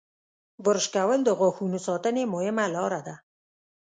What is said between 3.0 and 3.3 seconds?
ده.